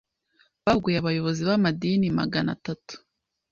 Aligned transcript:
bahuguye 0.63 0.97
abayobozi 0.99 1.41
b’amadini 1.47 2.07
Magana 2.19 2.49
atatu 2.57 2.93